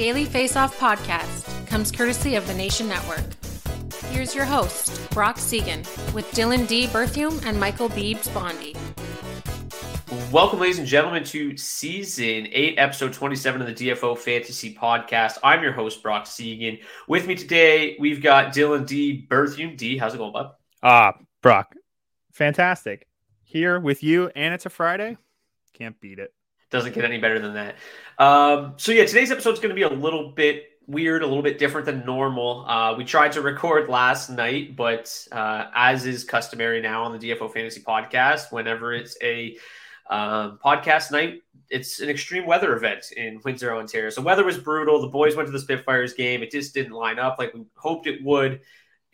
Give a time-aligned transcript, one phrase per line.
[0.00, 3.20] Daily Face Off podcast comes courtesy of the Nation Network.
[4.06, 5.80] Here's your host, Brock Seguin,
[6.14, 6.86] with Dylan D.
[6.86, 8.74] Berthium and Michael Beebs Bondy.
[10.32, 15.36] Welcome, ladies and gentlemen, to season eight, episode 27 of the DFO Fantasy Podcast.
[15.44, 16.78] I'm your host, Brock Seguin.
[17.06, 19.26] With me today, we've got Dylan D.
[19.28, 19.76] Berthium.
[19.76, 20.52] D, how's it going, bud?
[20.82, 21.12] Ah,
[21.42, 21.74] Brock,
[22.32, 23.06] fantastic.
[23.44, 25.18] Here with you, and it's a Friday.
[25.74, 26.32] Can't beat it.
[26.70, 27.74] Doesn't get any better than that.
[28.20, 31.42] Um, so, yeah, today's episode is going to be a little bit weird, a little
[31.42, 32.66] bit different than normal.
[32.68, 37.30] Uh, we tried to record last night, but uh, as is customary now on the
[37.30, 39.56] DFO Fantasy Podcast, whenever it's a
[40.10, 44.10] um, podcast night, it's an extreme weather event in Windsor, Ontario.
[44.10, 45.00] So, weather was brutal.
[45.00, 46.42] The boys went to the Spitfires game.
[46.42, 48.60] It just didn't line up like we hoped it would.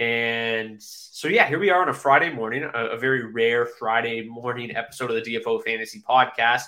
[0.01, 4.27] And so, yeah, here we are on a Friday morning, a, a very rare Friday
[4.29, 6.65] morning episode of the DFO Fantasy Podcast.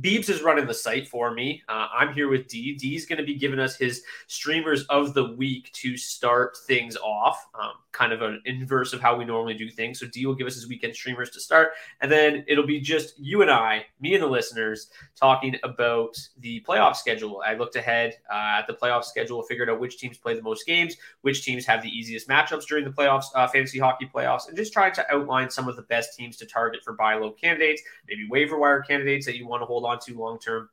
[0.00, 1.62] Beebs is running the site for me.
[1.68, 2.74] Uh, I'm here with D.
[2.76, 7.44] D's going to be giving us his streamers of the week to start things off,
[7.60, 9.98] um, kind of an inverse of how we normally do things.
[9.98, 13.18] So D will give us his weekend streamers to start, and then it'll be just
[13.18, 17.42] you and I, me and the listeners, talking about the playoff schedule.
[17.44, 20.64] I looked ahead uh, at the playoff schedule, figured out which teams play the most
[20.64, 24.56] games, which teams have the easiest matchups during the playoffs, uh, fantasy hockey playoffs, and
[24.56, 27.82] just trying to outline some of the best teams to target for buy low candidates,
[28.06, 30.68] maybe waiver wire candidates that you want to hold on to long term.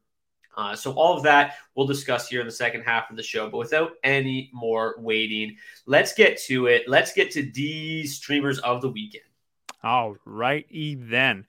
[0.57, 3.49] Uh, so all of that we'll discuss here in the second half of the show.
[3.49, 6.87] But without any more waiting, let's get to it.
[6.87, 9.25] Let's get to D streamers of the weekend.
[9.83, 11.45] All righty then.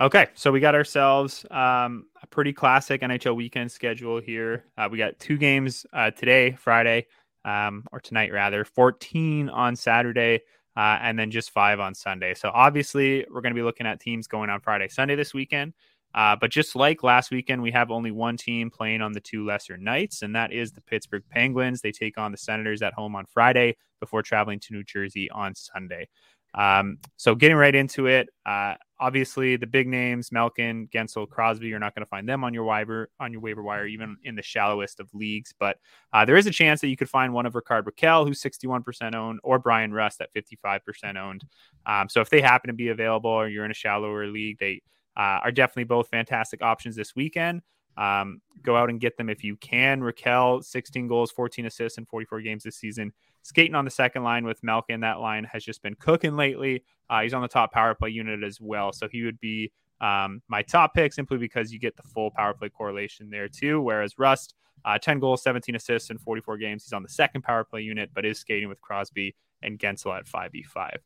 [0.00, 4.64] Okay, so we got ourselves um, a pretty classic NHL weekend schedule here.
[4.78, 7.08] Uh, we got two games uh, today, Friday,
[7.44, 10.40] um, or tonight rather, 14 on Saturday,
[10.76, 12.32] uh, and then just five on Sunday.
[12.32, 15.74] So obviously, we're going to be looking at teams going on Friday, Sunday this weekend.
[16.14, 19.44] Uh, but just like last weekend, we have only one team playing on the two
[19.44, 21.80] lesser nights, and that is the Pittsburgh Penguins.
[21.80, 25.54] They take on the Senators at home on Friday before traveling to New Jersey on
[25.54, 26.08] Sunday.
[26.54, 31.78] Um, so getting right into it, uh, obviously the big names, Malkin, Guentzel, Crosby, you're
[31.78, 34.42] not going to find them on your waiver on your waiver wire, even in the
[34.42, 35.54] shallowest of leagues.
[35.58, 35.78] But
[36.12, 39.14] uh, there is a chance that you could find one of Rickard Rakell, who's 61%
[39.14, 41.44] owned, or Bryan Rust at 55% owned.
[41.86, 44.82] Um, so if they happen to be available, or you're in a shallower league, they
[45.16, 47.62] uh, are definitely both fantastic options this weekend.
[47.96, 50.00] Um, go out and get them if you can.
[50.00, 53.12] Rakell, 16 goals, 14 assists in 44 games this season.
[53.42, 55.00] Skating on the second line with Malkin.
[55.00, 56.84] That line has just been cooking lately.
[57.10, 58.92] Uh, he's on the top power play unit as well.
[58.92, 62.54] So he would be um, my top pick simply because you get the full power
[62.54, 63.80] play correlation there too.
[63.80, 64.54] Whereas Rust,
[64.84, 66.84] uh, 10 goals, 17 assists in 44 games.
[66.84, 70.26] He's on the second power play unit, but is skating with Crosby and Guentzel at
[70.26, 70.96] 5v5.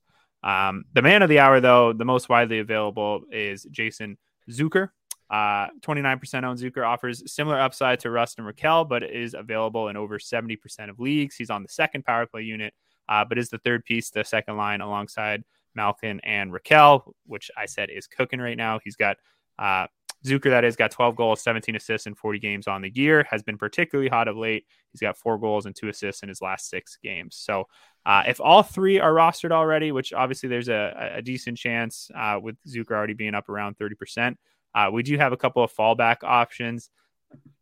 [0.46, 4.16] Um, the man of the hour, though, the most widely available is Jason
[4.48, 4.90] Zucker.
[5.28, 9.96] Uh, 29% owned Zucker offers similar upside to Rust and Rakell, but is available in
[9.96, 10.56] over 70%
[10.88, 11.34] of leagues.
[11.34, 12.74] He's on the second power play unit,
[13.08, 15.42] uh, but is the third piece, the second line alongside
[15.74, 18.78] Malkin and Rakell, which I said is cooking right now.
[18.84, 19.16] He's got
[19.58, 19.88] uh,
[20.24, 23.42] Zucker, that is, got 12 goals, 17 assists in 40 games on the year, has
[23.42, 24.64] been particularly hot of late.
[24.92, 27.36] He's got four goals and two assists in his last six games.
[27.36, 27.66] So
[28.06, 32.38] uh, if all three are rostered already, which obviously there's a, a decent chance uh,
[32.40, 34.36] with Zucker already being up around 30%,
[34.76, 36.90] uh, we do have a couple of fallback options.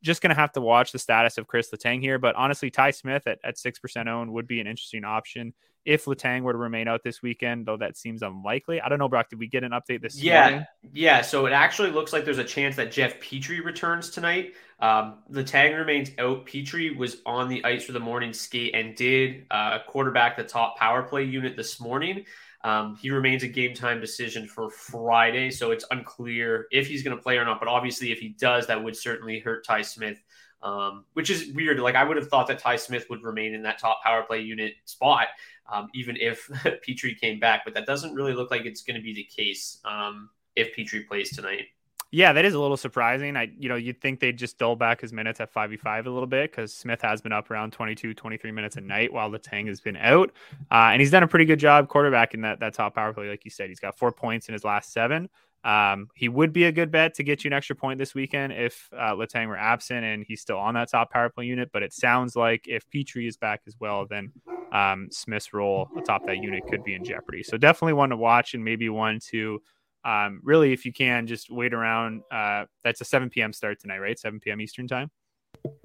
[0.03, 2.91] Just going to have to watch the status of Chris Letang here, but honestly, Ty
[2.91, 6.89] Smith at, at 6% owned would be an interesting option if Letang were to remain
[6.89, 8.81] out this weekend, though that seems unlikely.
[8.81, 9.29] I don't know, Brock.
[9.29, 10.67] Did we get an update this yeah, morning?
[10.93, 11.21] Yeah.
[11.21, 14.55] So it actually looks like there's a chance that Jeff Petry returns tonight.
[14.81, 16.47] Um, Letang remains out.
[16.47, 20.79] Petry was on the ice for the morning skate and did uh, quarterback the top
[20.79, 22.25] power play unit this morning.
[22.65, 27.15] Um, he remains a game time decision for Friday, so it's unclear if he's going
[27.15, 27.61] to play or not.
[27.61, 30.19] But obviously, if he does, that would certainly hurt Ty Smith,
[30.63, 31.79] um, which is weird.
[31.79, 34.41] Like I would have thought that Ty Smith would remain in that top power play
[34.41, 35.27] unit spot,
[35.71, 36.47] um, even if
[36.89, 37.63] Petry came back.
[37.67, 41.07] But that doesn't really look like it's going to be the case um, if Petry
[41.07, 41.67] plays tonight.
[42.15, 43.37] Yeah, that is a little surprising.
[43.37, 46.29] I, you know, you'd think they'd just dull back his minutes at 5v5 a little
[46.29, 49.81] bit because Smith has been up around 22, 23 minutes a night while Letang has
[49.81, 50.31] been out.
[50.71, 53.29] Uh, and he's done a pretty good job quarterbacking that, that top power play.
[53.29, 55.29] Like you said, he's got four points in his last seven.
[55.65, 58.53] Um, he would be a good bet to get you an extra point this weekend
[58.53, 61.71] if uh, Letang were absent and he's still on that top power play unit.
[61.73, 64.31] But it sounds like if Petry is back as well, then
[64.71, 67.43] um, Smith's role atop that unit could be in jeopardy.
[67.43, 69.61] So definitely one to watch and maybe one to
[70.05, 72.23] um, really, if you can, just wait around.
[72.31, 73.53] Uh, that's a 7 p.m.
[73.53, 74.19] start tonight, right?
[74.19, 74.61] 7 p.m.
[74.61, 75.11] Eastern time.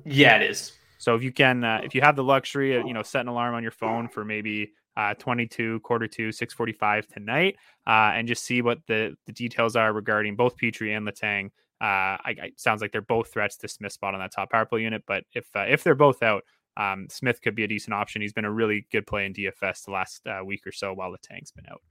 [0.06, 0.74] Yeah, it is.
[0.98, 3.30] So if you can, uh, if you have the luxury of, you know, set an
[3.30, 7.56] alarm on your phone for maybe uh, 22, quarter to 645 tonight,
[7.88, 11.46] uh, and just see what the, the details are regarding both Petry and Letang.
[11.82, 14.66] Uh, I, I, sounds like they're both threats to Smith spot on that top power
[14.66, 16.44] play unit, but if uh, if they're both out,
[16.76, 18.22] um, Smith could be a decent option.
[18.22, 21.12] He's been a really good play in DFS the last uh, week or so while
[21.12, 21.82] Letang's been out.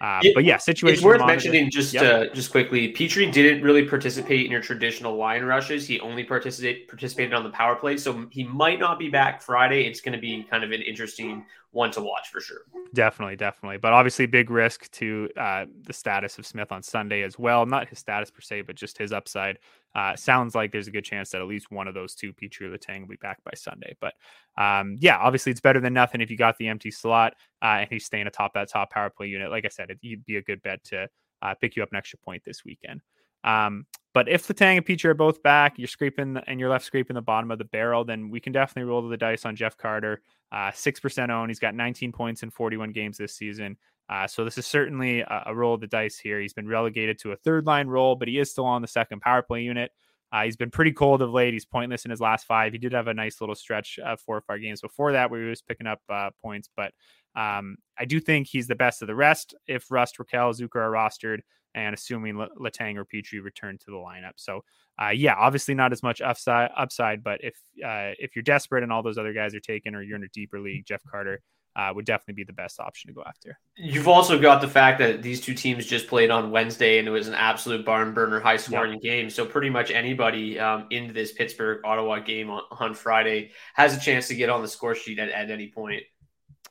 [0.00, 0.94] Uh, it, but yeah, situation.
[0.94, 1.50] It's worth monitor.
[1.50, 2.02] mentioning just yep.
[2.02, 2.92] uh, just quickly.
[2.92, 5.86] Petry didn't really participate in your traditional line rushes.
[5.86, 9.86] He only participated participated on the power play, so he might not be back Friday.
[9.86, 12.62] It's going to be kind of an interesting one to watch for sure.
[12.94, 13.78] Definitely, definitely.
[13.78, 17.64] But obviously, big risk to uh, the status of Smith on Sunday as well.
[17.64, 19.58] Not his status per se, but just his upside.
[19.94, 22.62] Uh, sounds like there's a good chance that at least one of those two, Petry
[22.62, 23.94] or Letang, will be back by Sunday.
[24.00, 24.14] But
[24.56, 27.88] um, yeah, obviously, it's better than nothing if you got the empty slot uh, and
[27.90, 29.50] he's staying atop that top power play unit.
[29.50, 31.08] Like I said, it, would be a good bet to
[31.42, 33.02] uh, pick you up an extra point this weekend.
[33.44, 37.14] Um, but if Letang and Petry are both back, you're scraping and you're left scraping
[37.14, 40.22] the bottom of the barrel, then we can definitely roll the dice on Jeff Carter.
[40.52, 41.50] Uh, six percent owned.
[41.50, 43.76] He's got 19 points in 41 games this season.
[44.12, 46.38] Uh, so this is certainly a, a, roll of the dice here.
[46.38, 49.22] He's been relegated to a third line role, but he is still on the second
[49.22, 49.90] power play unit.
[50.30, 51.54] Uh, he's been pretty cold of late.
[51.54, 52.72] He's pointless in his last five.
[52.72, 55.42] He did have a nice little stretch of four or five games before that where
[55.42, 56.92] he was picking up uh, points, but
[57.34, 59.54] um, I do think he's the best of the rest.
[59.66, 61.38] If Rust, Rakell, Zucker are rostered,
[61.74, 64.32] and assuming Letang or Petry return to the lineup.
[64.36, 64.60] So,
[65.02, 68.92] uh, yeah, obviously not as much upside, upside, but if uh, if you're desperate and
[68.92, 71.40] all those other guys are taken, or you're in a deeper league, Jeff Carter
[71.76, 73.58] uh, would definitely be the best option to go after.
[73.76, 77.10] You've also got the fact that these two teams just played on Wednesday, and it
[77.10, 79.10] was an absolute barn burner, high scoring yeah.
[79.10, 79.30] game.
[79.30, 84.00] So pretty much anybody um, into this Pittsburgh Ottawa game on, on Friday has a
[84.00, 86.02] chance to get on the score sheet at, at any point.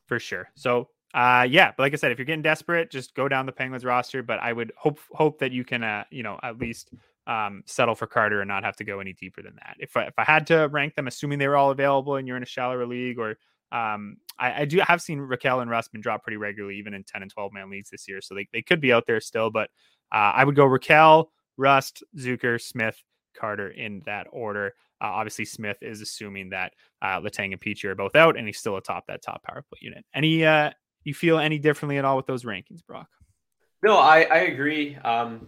[0.07, 0.49] For sure.
[0.55, 3.51] So uh, yeah, but like I said, if you're getting desperate, just go down the
[3.51, 4.23] Penguins roster.
[4.23, 6.91] But I would hope hope that you can, uh, you know, at least
[7.27, 9.75] um, settle for Carter and not have to go any deeper than that.
[9.79, 12.37] If I, if I had to rank them, assuming they were all available and you're
[12.37, 13.37] in a shallower league, or
[13.71, 17.21] um, I, I do have seen Rakell and Rustman drop pretty regularly, even in 10
[17.21, 19.49] and 12 man leagues this year, so they they could be out there still.
[19.49, 19.69] But
[20.11, 23.01] uh, I would go Rakell, Rust, Zucker, Smith,
[23.37, 24.73] Carter in that order.
[25.01, 28.59] Uh, obviously, Smith is assuming that uh, Letang and Petry are both out, and he's
[28.59, 30.05] still atop that top power play unit.
[30.13, 30.71] Any uh,
[31.03, 33.07] you feel any differently at all with those rankings, Brock?
[33.83, 34.95] No, I, I agree.
[34.95, 35.47] Um,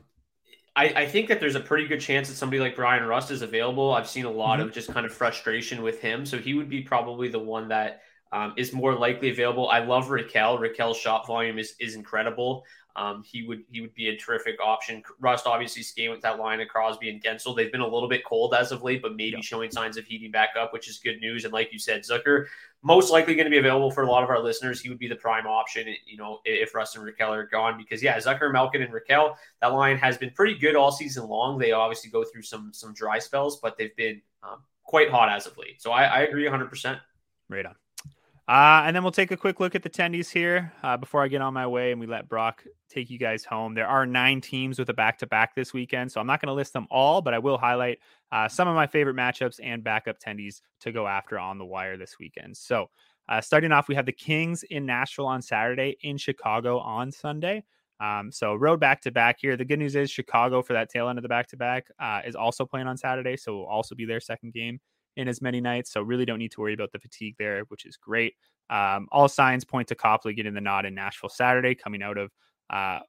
[0.75, 3.43] I, I think that there's a pretty good chance that somebody like Bryan Rust is
[3.43, 3.93] available.
[3.93, 4.69] I've seen a lot mm-hmm.
[4.69, 6.25] of just kind of frustration with him.
[6.25, 8.01] So he would be probably the one that
[8.33, 9.69] um, is more likely available.
[9.69, 10.59] I love Rakell.
[10.59, 12.65] Rakell's shot volume is is incredible.
[12.95, 15.03] Um, he would he would be a terrific option.
[15.19, 17.55] Rust obviously skating with that line of Crosby and Guentzel.
[17.55, 20.31] They've been a little bit cold as of late, but maybe showing signs of heating
[20.31, 21.43] back up, which is good news.
[21.43, 22.45] And like you said, Zucker
[22.81, 24.81] most likely going to be available for a lot of our listeners.
[24.81, 27.77] He would be the prime option, you know, if Rust and Rakell are gone.
[27.77, 31.59] Because yeah, Zucker, Malkin, and Rakell, that line has been pretty good all season long.
[31.59, 35.45] They obviously go through some some dry spells, but they've been um, quite hot as
[35.45, 35.81] of late.
[35.81, 36.67] So I, I agree 100.
[36.67, 36.99] percent
[37.49, 37.75] Right on.
[38.45, 41.29] Uh, and then we'll take a quick look at the tendies here uh, before I
[41.29, 43.73] get on my way and we let Brock take you guys home.
[43.73, 46.47] There are nine teams with a back to back this weekend, so I'm not going
[46.47, 47.99] to list them all, but I will highlight
[48.33, 51.95] uh, some of my favorite matchups and backup tendies to go after on the wire
[51.95, 52.57] this weekend.
[52.57, 52.89] So,
[53.29, 57.63] uh, starting off, we have the Kings in Nashville on Saturday, in Chicago on Sunday.
[58.01, 59.55] Um, so road back to back here.
[59.55, 61.87] The good news is Chicago for that tail end of the back to back
[62.25, 64.81] is also playing on Saturday, so will also be their second game
[65.15, 65.91] in as many nights.
[65.91, 68.35] So really don't need to worry about the fatigue there, which is great.
[68.69, 72.31] Um, all signs point to Copley getting the nod in Nashville Saturday, coming out of
[72.69, 72.99] uh,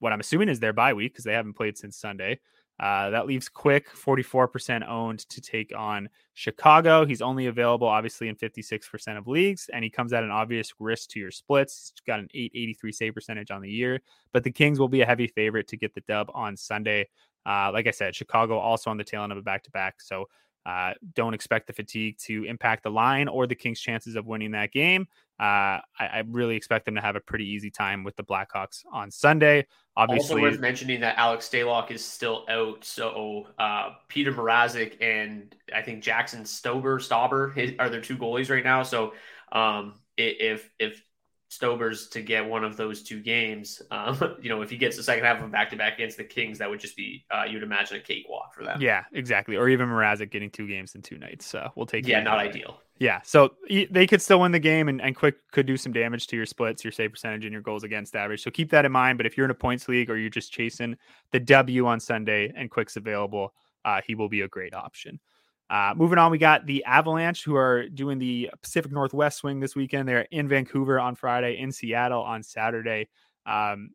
[0.00, 2.40] what I'm assuming is their bye week because they haven't played since Sunday.
[2.78, 7.06] Uh, that leaves Quick 44% owned to take on Chicago.
[7.06, 11.08] He's only available, obviously, in 56% of leagues, and he comes at an obvious risk
[11.10, 11.92] to your splits.
[11.94, 15.06] He's got an 883 save percentage on the year, but the Kings will be a
[15.06, 17.08] heavy favorite to get the dub on Sunday.
[17.46, 20.02] Uh, like I said, Chicago also on the tail end of a back to back.
[20.02, 20.26] So
[20.66, 24.50] uh, don't expect the fatigue to impact the line or the Kings' chances of winning
[24.50, 25.06] that game.
[25.38, 28.84] Uh, I, I, really expect them to have a pretty easy time with the Blackhawks
[28.90, 29.66] on Sunday.
[29.94, 32.84] Obviously, also worth mentioning that Alex Stalock is still out.
[32.84, 38.64] So uh, Peter Mrazek and I think Jackson Stober Stauber are their two goalies right
[38.64, 38.82] now.
[38.82, 39.12] So
[39.52, 41.02] um, if if
[41.48, 43.80] Stobers to get one of those two games.
[43.90, 46.24] Um, you know, if he gets the second half of back to back against the
[46.24, 48.80] Kings, that would just be uh, you'd imagine a cakewalk for them.
[48.80, 49.56] Yeah, exactly.
[49.56, 51.46] Or even Mrazek getting two games in two nights.
[51.46, 52.06] So we'll take.
[52.06, 52.80] Yeah, not ideal.
[52.98, 56.28] Yeah, so they could still win the game, and, and Quick could do some damage
[56.28, 58.42] to your splits, your save percentage, and your goals against average.
[58.42, 59.18] So keep that in mind.
[59.18, 60.96] But if you're in a points league or you're just chasing
[61.30, 63.52] the W on Sunday and Quick's available,
[63.84, 65.20] uh, he will be a great option.
[65.68, 69.74] Uh, moving on, we got the Avalanche who are doing the Pacific Northwest swing this
[69.74, 70.08] weekend.
[70.08, 73.08] They're in Vancouver on Friday, in Seattle on Saturday.
[73.46, 73.90] Um,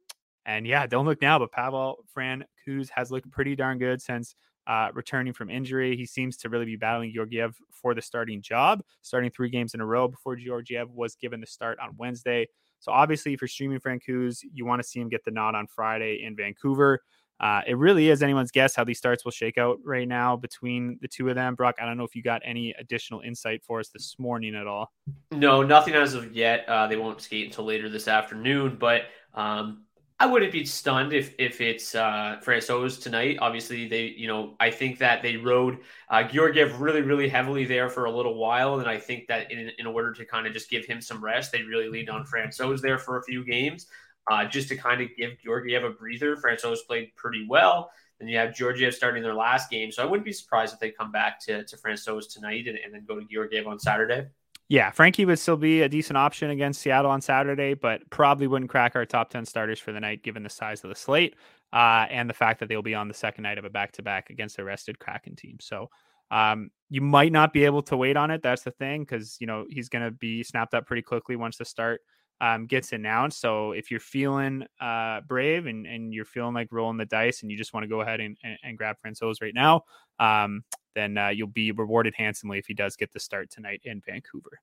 [0.46, 4.36] and yeah, don't look now, but Pavel Fran Francouz has looked pretty darn good since
[4.68, 5.96] uh, returning from injury.
[5.96, 9.82] He seems to really be battling Georgiev for the starting job, starting three games in
[9.82, 12.48] a row before Georgiev was given the start on Wednesday.
[12.80, 15.56] So obviously, if you're streaming Fran Francouz, you want to see him get the nod
[15.56, 17.02] on Friday in Vancouver.
[17.42, 21.00] Uh, it really is anyone's guess how these starts will shake out right now between
[21.02, 21.56] the two of them.
[21.56, 24.68] Brock, I don't know if you got any additional insight for us this morning at
[24.68, 24.92] all.
[25.32, 26.70] No, nothing as of yet.
[26.70, 29.86] Uh, they won't skate until later this afternoon, but um,
[30.20, 33.40] I wouldn't be stunned if if it's uh, Francouz tonight.
[33.42, 35.80] Obviously, they you know I think that they rode
[36.12, 39.72] uh, Georgiev really really heavily there for a little while, and I think that in
[39.80, 42.82] in order to kind of just give him some rest, they really leaned on Francouz
[42.82, 43.88] there for a few games
[44.30, 46.36] uh, just to kind of give Georgiev a breather.
[46.36, 47.92] Francouz played pretty well.
[48.20, 49.92] Then you have Georgiev starting their last game.
[49.92, 52.94] So I wouldn't be surprised if they come back to, to Francouz tonight and, and
[52.94, 54.28] then go to Georgiev on Saturday.
[54.70, 58.72] Yeah, Frankie would still be a decent option against Seattle on Saturday, but probably wouldn't
[58.72, 61.36] crack our top 10 starters for the night given the size of the slate
[61.74, 64.02] uh, and the fact that they'll be on the second night of a back to
[64.02, 65.58] back against a rested Kraken team.
[65.60, 65.90] So
[66.30, 68.42] um, you might not be able to wait on it.
[68.42, 71.58] That's the thing because, you know, he's going to be snapped up pretty quickly once
[71.58, 72.00] the start
[72.42, 73.40] um, gets announced.
[73.40, 77.52] So if you're feeling uh, brave and, and you're feeling like rolling the dice and
[77.52, 79.84] you just want to go ahead and, and, and grab Francouz right now,
[80.20, 80.64] um,
[80.96, 84.60] then uh, you'll be rewarded handsomely if he does get the start tonight in Vancouver.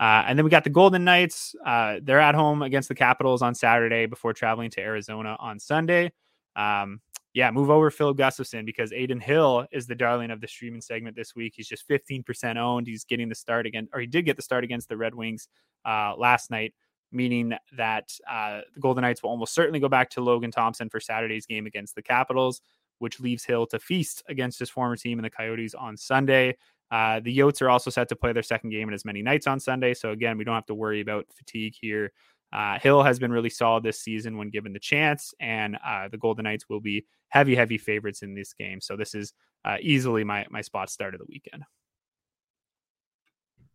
[0.00, 1.54] Uh, and then we got the Golden Knights.
[1.64, 6.10] Uh, they're at home against the Capitals on Saturday before traveling to Arizona on Sunday.
[6.56, 7.00] Um,
[7.32, 11.14] yeah, move over Phil Gustavsson because Adin Hill is the darling of the streaming segment
[11.14, 11.52] this week.
[11.54, 12.88] He's just 15% owned.
[12.88, 15.46] He's getting the start again, or he did get the start against the Red Wings
[15.84, 16.74] uh, last night
[17.12, 21.00] meaning that uh, the Golden Knights will almost certainly go back to Logan Thompson for
[21.00, 22.60] Saturday's game against the Capitals,
[22.98, 26.56] which leaves Hill to feast against his former team in the Coyotes on Sunday.
[26.90, 29.46] Uh, the Yotes are also set to play their second game in as many nights
[29.46, 29.94] on Sunday.
[29.94, 32.12] So, again, we don't have to worry about fatigue here.
[32.52, 36.18] Uh, Hill has been really solid this season when given the chance, and uh, the
[36.18, 38.80] Golden Knights will be heavy, heavy favorites in this game.
[38.80, 39.32] So, this is
[39.64, 41.62] uh, easily my, my spot start of the weekend.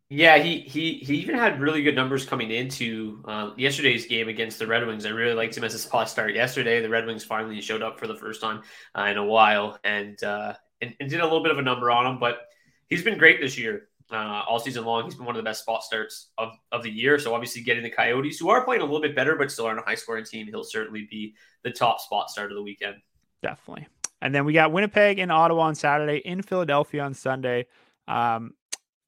[0.08, 4.60] Yeah, he he he even had really good numbers coming into uh, yesterday's game against
[4.60, 5.04] the Red Wings.
[5.04, 6.80] I really liked him as a spot start yesterday.
[6.80, 8.62] The Red Wings finally showed up for the first time
[8.96, 11.90] uh, in a while and, uh, and, and did a little bit of a number
[11.90, 12.20] on him.
[12.20, 12.38] But
[12.88, 15.06] he's been great this year, uh, all season long.
[15.06, 17.18] He's been one of the best spot starts of, of the year.
[17.18, 19.80] So obviously, getting the Coyotes, who are playing a little bit better but still aren't
[19.80, 21.34] a high scoring team, he'll certainly be
[21.64, 22.94] the top spot start of the weekend.
[23.42, 23.88] Definitely.
[24.22, 27.66] And then we got Winnipeg and Ottawa on Saturday, in Philadelphia on Sunday.
[28.06, 28.54] Um,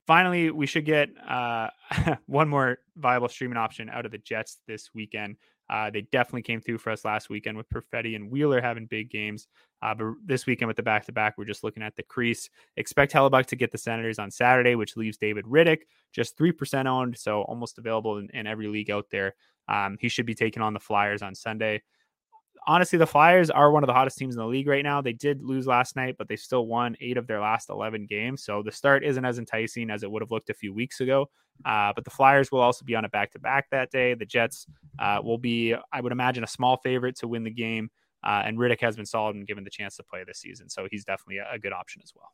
[0.09, 1.69] finally, we should get uh,
[2.27, 5.37] one more viable streaming option out of the Jets this weekend.
[5.71, 9.11] Uh, they definitely came through for us last weekend with Perfetti and Wheeler having big
[9.11, 9.49] games.
[9.83, 12.49] Uh, but this weekend with the back to back, we're just looking at the crease.
[12.79, 17.19] Expect Hellebuyck to get the Senators on Saturday, which leaves David Rittich just 3% owned,
[17.19, 19.35] so almost available in, in every league out there.
[19.69, 21.83] Um, he should be taking on the Flyers on Sunday.
[22.69, 25.01] Honestly, the Flyers are one of the hottest teams in the league right now.
[25.01, 28.45] They did lose last night, but they still won eight of their last 11 games.
[28.45, 31.31] So the start isn't as enticing as it would have looked a few weeks ago.
[31.65, 34.13] Uh, but the Flyers will also be on a back to back that day.
[34.13, 34.67] The Jets
[34.99, 37.89] uh, will be, I would imagine, a small favorite to win the game.
[38.23, 40.69] Uh, and Rittich has been solid and given the chance to play this season.
[40.69, 42.33] So he's definitely a, a good option as well.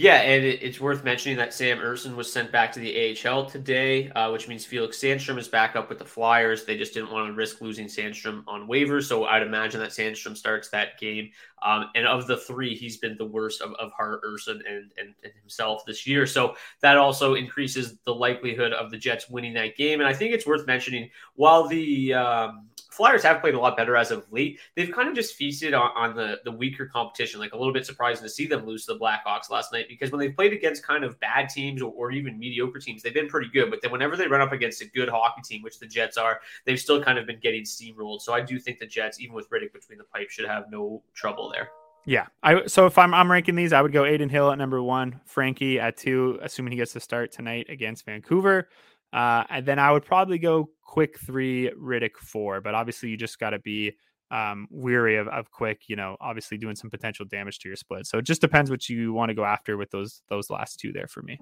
[0.00, 4.10] Yeah, and it's worth mentioning that Sam Ersson was sent back to the AHL today,
[4.10, 6.64] uh, which means Felix Sandstrom is back up with the Flyers.
[6.64, 10.36] They just didn't want to risk losing Sandstrom on waivers, so I'd imagine that Sandstrom
[10.36, 11.30] starts that game.
[11.64, 15.14] Um, and of the three, he's been the worst of, of Hart, Ersson, and, and,
[15.24, 16.26] and himself this year.
[16.26, 19.98] So that also increases the likelihood of the Jets winning that game.
[19.98, 23.94] And I think it's worth mentioning while the um, Flyers have played a lot better
[23.94, 24.58] as of late.
[24.74, 27.38] They've kind of just feasted on, on, the, the weaker competition.
[27.38, 30.10] Like a little bit surprising to see them lose to the Blackhawks last night because
[30.10, 33.28] when they've played against kind of bad teams or, or, even mediocre teams, they've been
[33.28, 33.70] pretty good.
[33.70, 36.40] But then whenever they run up against a good hockey team, which the Jets are,
[36.64, 38.20] they've still kind of been getting steamrolled.
[38.20, 41.00] So I do think the Jets, even with Rittich between the pipes, should have no
[41.14, 41.68] trouble there.
[42.04, 42.26] Yeah.
[42.42, 45.20] I so if I'm I'm ranking these, I would go Adin Hill at number one,
[45.24, 48.68] Frankie at two, assuming he gets to start tonight against Vancouver.
[49.12, 52.60] Uh, and then I would probably go quick three, Rittich four.
[52.60, 53.96] But obviously, you just got to be
[54.30, 55.82] um, weary of, of quick.
[55.88, 58.06] You know, obviously doing some potential damage to your split.
[58.06, 60.92] So it just depends what you want to go after with those those last two
[60.92, 61.38] there for me.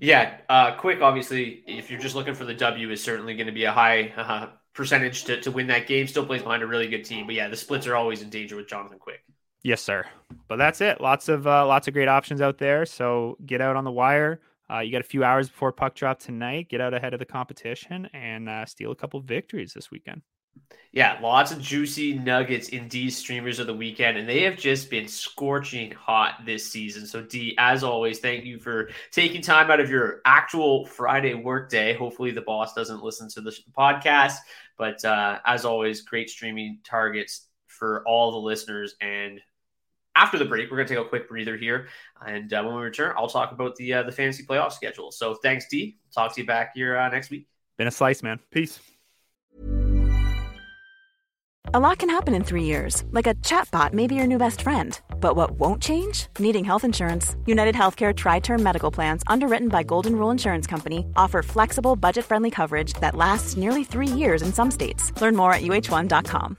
[0.00, 1.02] Yeah, uh, quick.
[1.02, 4.12] Obviously, if you're just looking for the W, is certainly going to be a high
[4.16, 6.06] uh, percentage to, to win that game.
[6.06, 8.56] Still plays behind a really good team, but yeah, the splits are always in danger
[8.56, 9.22] with Jonathan Quick.
[9.62, 10.04] Yes, sir.
[10.48, 11.00] But that's it.
[11.00, 12.84] Lots of uh, lots of great options out there.
[12.86, 14.40] So get out on the wire.
[14.72, 16.68] Uh, you got a few hours before puck drop tonight.
[16.68, 20.22] Get out ahead of the competition and uh, steal a couple victories this weekend.
[20.92, 24.90] Yeah, lots of juicy nuggets in D's streamers of the weekend, and they have just
[24.90, 27.06] been scorching hot this season.
[27.06, 31.94] So, D, as always, thank you for taking time out of your actual Friday workday.
[31.94, 34.36] Hopefully, the boss doesn't listen to the podcast,
[34.76, 39.40] but uh, as always, great streaming targets for all the listeners and
[40.14, 41.88] after the break, we're going to take a quick breather here,
[42.26, 45.10] and uh, when we return, I'll talk about the uh, the fantasy playoff schedule.
[45.10, 45.96] So thanks, D.
[46.14, 47.46] Talk to you back here uh, next week.
[47.78, 48.38] Been a slice, man.
[48.50, 48.78] Peace.
[51.74, 54.60] A lot can happen in three years, like a chatbot may be your new best
[54.60, 55.00] friend.
[55.20, 56.26] But what won't change?
[56.38, 57.34] Needing health insurance.
[57.46, 62.26] United Healthcare Tri Term Medical Plans, underwritten by Golden Rule Insurance Company, offer flexible, budget
[62.26, 65.18] friendly coverage that lasts nearly three years in some states.
[65.22, 66.58] Learn more at uh1.com.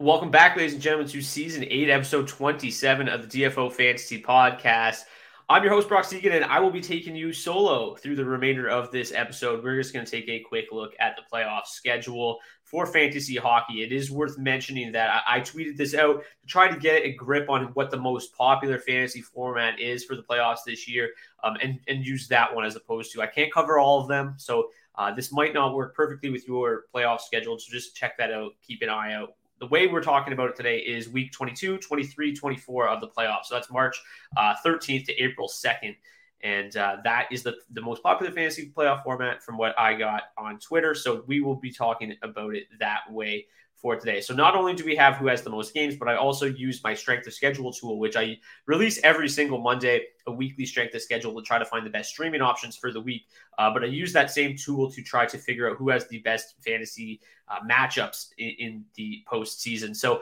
[0.00, 5.02] Welcome back, ladies and gentlemen, to season eight, episode 27 of the DFO Fantasy Podcast.
[5.50, 8.66] I'm your host, Brock Seguin, and I will be taking you solo through the remainder
[8.66, 9.62] of this episode.
[9.62, 13.82] We're just going to take a quick look at the playoff schedule for fantasy hockey.
[13.82, 17.12] It is worth mentioning that I, I tweeted this out to try to get a
[17.12, 21.10] grip on what the most popular fantasy format is for the playoffs this year
[21.44, 24.32] um, and, and use that one as opposed to, I can't cover all of them.
[24.38, 27.58] So uh, this might not work perfectly with your playoff schedule.
[27.58, 28.52] So just check that out.
[28.66, 32.34] Keep an eye out the way we're talking about it today is week 22, 23,
[32.34, 33.44] 24 of the playoffs.
[33.44, 34.00] So that's March
[34.36, 35.96] uh, 13th to April 2nd.
[36.42, 40.22] And uh, that is the, the most popular fantasy playoff format from what I got
[40.38, 40.94] on Twitter.
[40.94, 43.46] So we will be talking about it that way
[43.80, 44.20] for today.
[44.20, 46.82] So not only do we have who has the most games, but I also use
[46.84, 51.02] my strength of schedule tool, which I release every single Monday, a weekly strength of
[51.02, 53.26] schedule to try to find the best streaming options for the week.
[53.58, 56.18] Uh, but I use that same tool to try to figure out who has the
[56.18, 59.96] best fantasy uh, matchups in, in the postseason.
[59.96, 60.20] So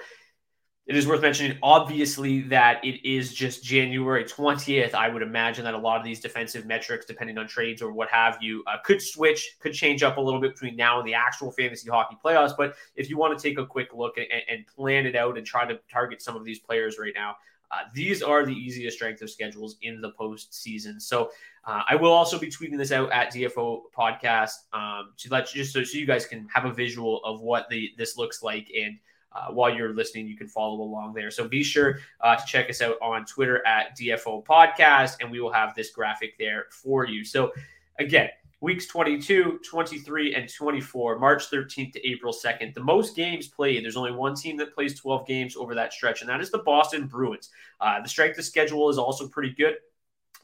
[0.88, 4.94] it is worth mentioning, obviously, that it is just January 20th.
[4.94, 8.09] I would imagine that a lot of these defensive metrics, depending on trades or what
[8.09, 11.12] have you, uh, could switch, could change up a little bit between now and the
[11.12, 12.55] actual fantasy hockey playoffs.
[12.57, 15.46] But if you want to take a quick look and, and plan it out and
[15.46, 17.37] try to target some of these players right now,
[17.70, 20.98] Uh, these are the easiest strength of schedules in the postseason.
[21.03, 21.31] So
[21.66, 25.61] uh, I will also be tweeting this out at DFO Podcast um, to let you
[25.61, 28.68] just so, so you guys can have a visual of what the this looks like
[28.74, 28.98] and.
[29.33, 31.31] Uh, while you're listening, you can follow along there.
[31.31, 35.41] So be sure uh, to check us out on Twitter at DFO Podcast, and we
[35.41, 37.25] will have this graphic there for you.
[37.25, 37.53] So,
[37.99, 42.75] again, weeks 22, 23, and 24, March 13th to April 2nd.
[42.75, 43.85] The most games played.
[43.85, 46.59] There's only one team that plays 12 games over that stretch, and that is the
[46.59, 47.51] Boston Bruins.
[47.81, 49.77] Uh, the strength of schedule is also pretty good,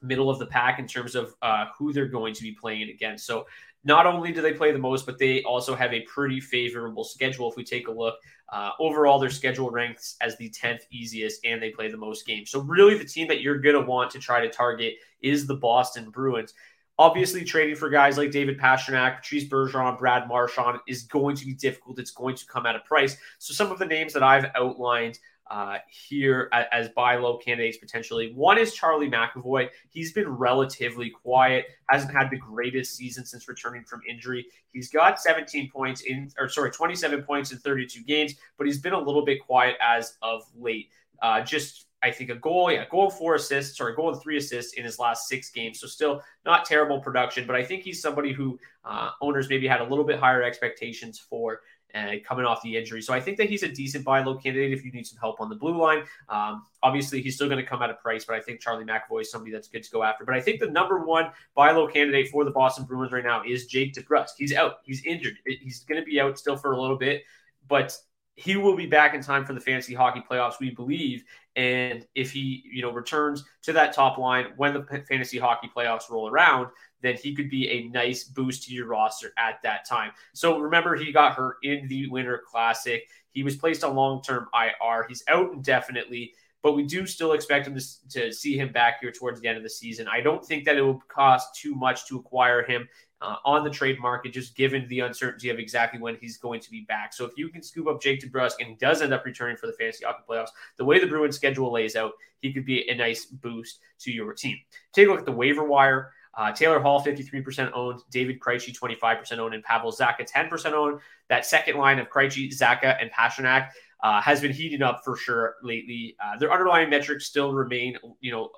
[0.02, 3.26] middle of the pack in terms of uh, who they're going to be playing against.
[3.26, 3.46] So
[3.84, 7.50] not only do they play the most, but they also have a pretty favorable schedule.
[7.50, 8.14] If we take a look,
[8.50, 12.50] uh, overall, their schedule ranks as the 10th easiest, and they play the most games.
[12.50, 15.56] So, really, the team that you're going to want to try to target is the
[15.56, 16.54] Boston Bruins.
[16.98, 21.52] Obviously, trading for guys like David Pastrnak, Patrice Bergeron, Brad Marchand is going to be
[21.52, 21.98] difficult.
[21.98, 23.16] It's going to come at a price.
[23.38, 25.18] So, some of the names that I've outlined
[25.50, 28.32] uh, here as buy low candidates potentially.
[28.32, 29.68] One is Charlie McAvoy.
[29.90, 34.46] He's been relatively quiet, hasn't had the greatest season since returning from injury.
[34.72, 38.94] He's got 17 points in, or sorry, 27 points in 32 games, but he's been
[38.94, 40.88] a little bit quiet as of late.
[41.22, 44.74] Uh, just I think a goal, yeah, goal four assists, or a goal three assists
[44.74, 45.80] in his last six games.
[45.80, 49.80] So still not terrible production, but I think he's somebody who uh, owners maybe had
[49.80, 51.62] a little bit higher expectations for
[51.94, 53.00] uh, coming off the injury.
[53.00, 55.40] So I think that he's a decent buy low candidate if you need some help
[55.40, 56.04] on the blue line.
[56.28, 59.22] Um, obviously, he's still going to come at a price, but I think Charlie McAvoy
[59.22, 60.24] is somebody that's good to go after.
[60.24, 63.42] But I think the number one buy low candidate for the Boston Bruins right now
[63.46, 64.30] is Jake DeBrusk.
[64.36, 64.78] He's out.
[64.84, 65.34] He's injured.
[65.46, 67.22] He's going to be out still for a little bit,
[67.68, 67.96] but
[68.36, 71.24] he will be back in time for the fantasy hockey playoffs, we believe.
[71.56, 76.10] And if he, you know, returns to that top line when the fantasy hockey playoffs
[76.10, 76.68] roll around,
[77.04, 80.12] then he could be a nice boost to your roster at that time.
[80.32, 83.08] So remember, he got hurt in the Winter Classic.
[83.32, 85.06] He was placed on long term IR.
[85.08, 89.12] He's out indefinitely, but we do still expect him to, to see him back here
[89.12, 90.08] towards the end of the season.
[90.08, 92.88] I don't think that it will cost too much to acquire him
[93.20, 96.70] uh, on the trade market, just given the uncertainty of exactly when he's going to
[96.70, 97.12] be back.
[97.12, 99.72] So if you can scoop up Jake DeBrusk and does end up returning for the
[99.72, 103.24] fantasy hockey playoffs, the way the Bruins schedule lays out, he could be a nice
[103.24, 104.58] boost to your team.
[104.92, 106.12] Take a look at the waiver wire.
[106.36, 108.00] Uh, Taylor Hall, 53% owned.
[108.10, 109.54] David Krejci, 25% owned.
[109.54, 111.00] And Pavel Zacha, 10% owned.
[111.28, 113.70] That second line of Krejci, Zacha, and Pastrnak
[114.02, 116.16] uh, has been heating up for sure lately.
[116.22, 118.50] Uh, their underlying metrics still remain, you know,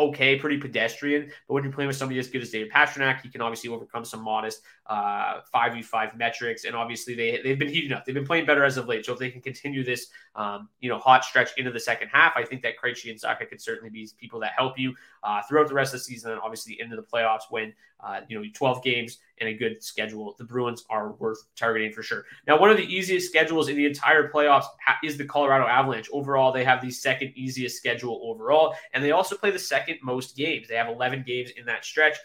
[0.00, 1.30] okay, pretty pedestrian.
[1.46, 4.04] But when you're playing with somebody as good as David Pastrnak, he can obviously overcome
[4.04, 6.64] some modest uh, five v five metrics.
[6.64, 8.04] And obviously they they've been heating up.
[8.04, 9.04] They've been playing better as of late.
[9.04, 12.32] So if they can continue this, um, you know, hot stretch into the second half,
[12.36, 15.68] I think that Krejci and Zacha could certainly be people that help you uh, throughout
[15.68, 18.82] the rest of the season and obviously into the playoffs when uh, you know 12
[18.82, 20.34] games and a good schedule.
[20.38, 22.24] The Bruins are worth targeting for sure.
[22.46, 24.66] Now, one of the easiest schedules in the entire playoffs
[25.02, 26.08] is the Colorado Avalanche.
[26.12, 30.36] Overall, they have the second easiest schedule overall, and they also play the second most
[30.36, 30.68] games.
[30.68, 32.16] They have 11 games in that stretch.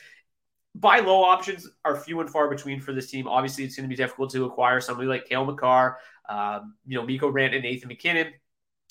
[0.76, 3.28] Buy low options are few and far between for this team.
[3.28, 7.06] Obviously, it's going to be difficult to acquire somebody like Cale Makar, um, you know,
[7.06, 8.34] Mikko and Nathan MacKinnon.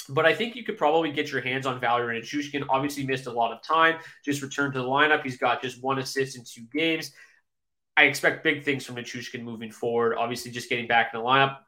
[0.08, 2.64] But I think you could probably get your hands on Valeri Nichushkin.
[2.68, 3.98] Obviously, missed a lot of time.
[4.24, 5.22] Just returned to the lineup.
[5.22, 7.12] He's got just one assist in two games.
[7.96, 10.16] I expect big things from Nichushkin moving forward.
[10.16, 11.58] Obviously, just getting back in the lineup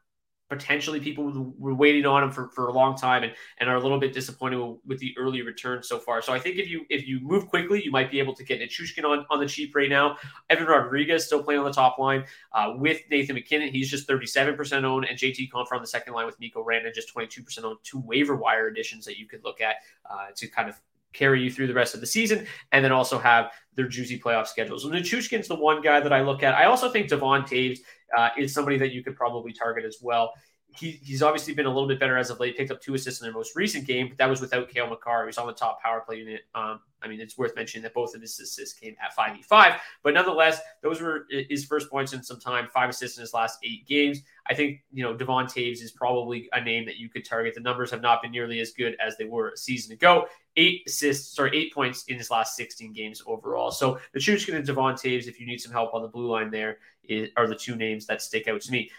[0.49, 3.81] potentially people were waiting on him for, for a long time and, and are a
[3.81, 6.23] little bit disappointed with the early return so far.
[6.23, 8.61] So I think if you if you move quickly, you might be able to get
[8.61, 10.17] Nichushkin on, on the cheap right now.
[10.49, 13.69] Evan Rodrigues still playing on the top line uh, with Nathan MacKinnon.
[13.69, 17.13] He's just 37% owned, and JT Compher on the second line with Mikko Rantanen just
[17.15, 17.79] 22% owned.
[17.83, 19.77] Two waiver wire additions that you could look at
[20.09, 20.81] uh, to kind of
[21.17, 24.47] carry you through the rest of the season, and then also have their juicy playoff
[24.47, 24.83] schedules.
[24.83, 26.55] So Nichushkin's the one guy that I look at.
[26.55, 27.79] I also think Devon Toews
[28.17, 30.33] uh, is somebody that you could probably target as well.
[30.77, 32.57] He, he's obviously been a little bit better as of late.
[32.57, 35.23] Picked up two assists in their most recent game, but that was without Cale Makar.
[35.23, 36.43] He was on the top power play unit.
[36.55, 40.15] Um, I mean, it's worth mentioning that both of his assists came at 5v5, but
[40.15, 43.87] nonetheless, those were his first points in some time, five assists in his last eight
[43.87, 44.23] games.
[44.49, 47.55] I think, you know, Devon Toews is probably a name that you could target.
[47.55, 50.27] The numbers have not been nearly as good as they were a season ago.
[50.57, 53.71] Eight assists, sorry, eight points in his last 16 games overall.
[53.71, 56.51] So the Nichushkin and Devon Toews, if you need some help on the blue line
[56.51, 58.91] there, is, are the two names that stick out to me.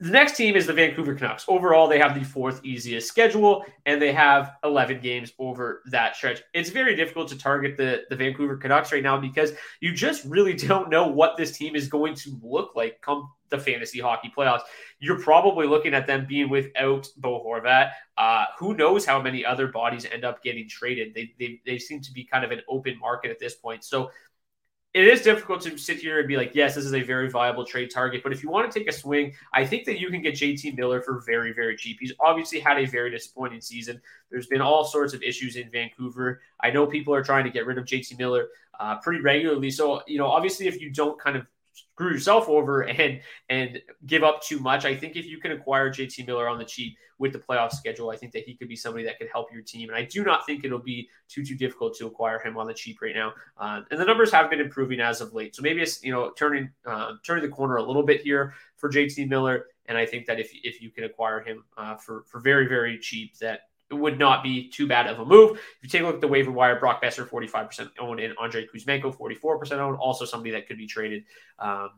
[0.00, 1.44] The next team is the Vancouver Canucks.
[1.48, 6.40] Overall, they have the fourth easiest schedule, and they have 11 games over that stretch.
[6.54, 10.54] It's very difficult to target the, the Vancouver Canucks right now because you just really
[10.68, 14.60] don't know what this team is going to look like come the fantasy hockey playoffs.
[15.00, 17.90] You're probably looking at them being without Bo Horvat.
[18.16, 21.14] Uh, who knows how many other bodies end up getting traded?
[21.14, 23.84] They, they, they seem to be kind of an open market at this point.
[23.84, 24.10] So
[24.94, 27.64] it is difficult to sit here and be like, yes, this is a very viable
[27.64, 28.22] trade target.
[28.22, 30.76] But if you want to take a swing, I think that you can get JT
[30.76, 31.98] Miller for very, very cheap.
[32.00, 34.00] He's obviously had a very disappointing season.
[34.30, 36.40] There's been all sorts of issues in Vancouver.
[36.60, 38.48] I know people are trying to get rid of JT Miller
[38.80, 39.70] uh, pretty regularly.
[39.70, 41.46] So, you know, obviously, if you don't kind of
[41.92, 44.84] screw yourself over and and give up too much.
[44.84, 48.10] I think if you can acquire JT Miller on the cheap with the playoff schedule,
[48.10, 49.88] I think that he could be somebody that could help your team.
[49.88, 52.74] And I do not think it'll be too too difficult to acquire him on the
[52.74, 53.32] cheap right now.
[53.56, 56.30] Uh, and the numbers have been improving as of late, so maybe it's you know
[56.36, 59.66] turning uh, turning the corner a little bit here for JT Miller.
[59.86, 62.98] And I think that if if you can acquire him uh, for for very very
[62.98, 65.52] cheap, that would not be too bad of a move.
[65.52, 68.66] If you take a look at the waiver wire, Brock Boeser, 45% owned, and Andrei
[68.66, 71.24] Kuzmenko, 44% owned, also somebody that could be traded
[71.58, 71.90] um,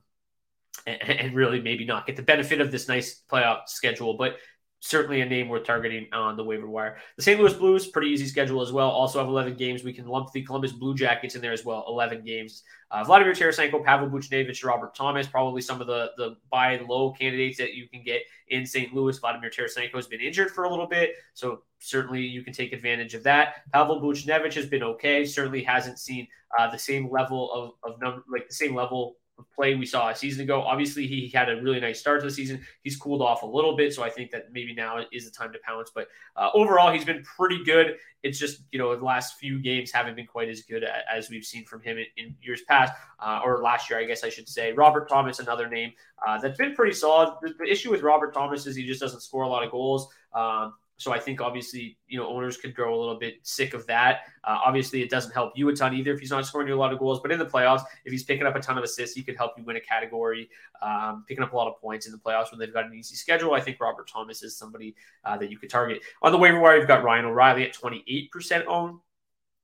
[0.86, 4.36] and, and, really maybe not get the benefit of this nice playoff schedule, but
[4.80, 6.96] certainly a name worth targeting on the waiver wire.
[7.16, 7.38] The St.
[7.38, 8.88] Louis Blues, pretty easy schedule as well.
[8.88, 9.84] Also have 11 games.
[9.84, 12.62] We can lump the Columbus Blue Jackets in there as well, 11 games.
[12.90, 17.58] Uh, Vladimir Tarasenko, Pavel Buchnevich, Robert Thomas, probably some of the, the buy low candidates
[17.58, 18.92] that you can get in St.
[18.94, 19.16] Louis.
[19.18, 23.14] Vladimir Tarasenko has been injured for a little bit, so certainly you can take advantage
[23.14, 23.70] of that.
[23.72, 25.24] Pavel Buchnevich has been okay.
[25.24, 26.26] Certainly hasn't seen
[26.58, 29.16] uh, the same level of, of number, like the same level
[29.54, 30.62] play we saw a season ago.
[30.62, 32.60] Obviously, he had a really nice start to the season.
[32.82, 35.52] He's cooled off a little bit, so I think that maybe now is the time
[35.52, 35.90] to pounce.
[35.94, 37.96] But uh, overall, he's been pretty good.
[38.22, 41.44] It's just you know the last few games haven't been quite as good as we've
[41.44, 44.48] seen from him in, in years past, uh, or last year, I guess I should
[44.48, 44.72] say.
[44.72, 45.92] Robert Thomas, another name
[46.26, 47.34] uh, that's been pretty solid.
[47.42, 50.12] The, the, issue with Robert Thomas is he just doesn't score a lot of goals.
[50.34, 53.86] Um, so I think obviously, you know, owners could grow a little bit sick of
[53.86, 54.20] that.
[54.44, 56.76] Uh, obviously, it doesn't help you a ton either if he's not scoring you a
[56.76, 57.20] lot of goals.
[57.20, 59.52] But in the playoffs, if he's picking up a ton of assists, he could help
[59.56, 60.50] you win a category,
[60.82, 63.14] um, picking up a lot of points in the playoffs when they've got an easy
[63.14, 63.54] schedule.
[63.54, 66.02] I think Robert Thomas is somebody uh, that you could target.
[66.20, 68.98] On the waiver wire, you've got Ryan O'Reilly at 28% owned.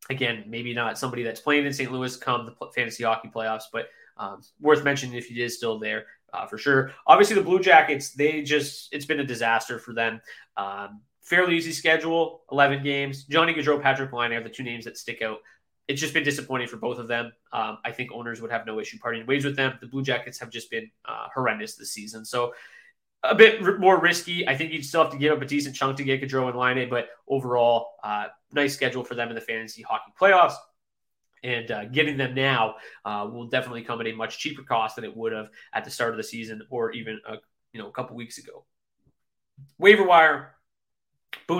[0.09, 1.93] Again, maybe not somebody that's playing in St.
[1.93, 6.07] Louis come the fantasy hockey playoffs, but um, worth mentioning if he is still there.
[6.33, 6.93] Uh, for sure.
[7.07, 10.21] Obviously, the Blue Jackets, they just, it's been a disaster for them.
[10.57, 13.25] Um, fairly easy schedule, 11 games.
[13.25, 15.39] Johnny Gaudreau, Patrick Laine are the two names that stick out.
[15.89, 17.33] It's just been disappointing for both of them.
[17.53, 19.77] Um, I think owners would have no issue parting ways with them.
[19.81, 22.25] The Blue Jackets have just been uh, horrendous this season.
[22.25, 22.55] So
[23.25, 24.49] a bit r- more risky.
[24.49, 26.59] I think you'd still have to give up a decent chunk to get Gaudreau and
[26.59, 30.55] Laine, but overall, uh, nice schedule for them in the fantasy hockey playoffs.
[31.43, 35.05] And uh, getting them now uh, will definitely come at a much cheaper cost than
[35.05, 37.35] it would have at the start of the season or even a,
[37.73, 38.65] you know a couple weeks ago.
[39.79, 40.56] Waiver wire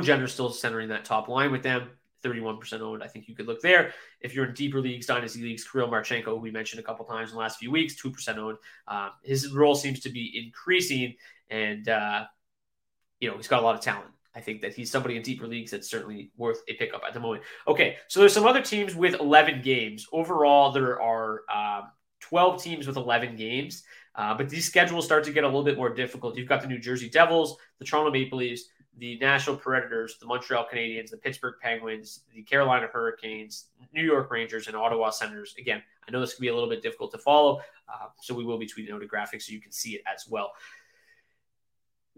[0.03, 1.91] Jenner still centering that top line with them.
[2.25, 3.03] 31% owned.
[3.03, 3.93] I think you could look there.
[4.21, 7.35] If you're in deeper leagues, dynasty leagues, Kirill Marchenko, we mentioned a couple times in
[7.35, 8.59] the last few weeks, 2% owned.
[8.89, 11.15] Uh, his role seems to be increasing,
[11.51, 12.25] and, uh,
[13.21, 14.11] you know, he's got a lot of talent.
[14.35, 17.21] I think that he's somebody in deeper leagues that's certainly worth a pickup at the
[17.21, 17.45] moment.
[17.67, 20.07] Okay, so there's some other teams with 11 games.
[20.13, 21.85] Overall, there are um,
[22.21, 25.79] 12 teams with 11 games, uh, but these schedules start to get a little bit
[25.79, 26.37] more difficult.
[26.37, 28.65] You've got the New Jersey Devils, the Toronto Maple Leafs,
[28.99, 34.69] the Nashville Predators, the Montreal Canadiens, the Pittsburgh Penguins, the Carolina Hurricanes, New York Rangers,
[34.69, 35.55] and Ottawa Senators.
[35.59, 38.45] Again, I know this can be a little bit difficult to follow, uh, so we
[38.45, 40.53] will be tweeting out a graphic so you can see it as well